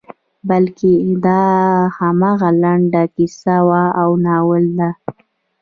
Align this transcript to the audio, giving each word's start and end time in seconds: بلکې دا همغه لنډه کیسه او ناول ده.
بلکې 0.49 0.91
دا 1.25 1.43
همغه 1.97 2.49
لنډه 2.63 3.03
کیسه 3.15 3.57
او 4.01 4.09
ناول 4.25 4.65
ده. 4.77 4.89